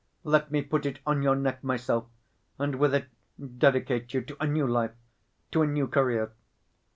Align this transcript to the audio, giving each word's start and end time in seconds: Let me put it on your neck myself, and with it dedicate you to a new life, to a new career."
Let 0.23 0.49
me 0.49 0.63
put 0.63 0.87
it 0.87 0.97
on 1.05 1.21
your 1.21 1.35
neck 1.35 1.63
myself, 1.63 2.07
and 2.57 2.79
with 2.79 2.95
it 2.95 3.05
dedicate 3.59 4.11
you 4.15 4.21
to 4.23 4.37
a 4.43 4.47
new 4.47 4.65
life, 4.65 4.93
to 5.51 5.61
a 5.61 5.67
new 5.67 5.87
career." 5.87 6.31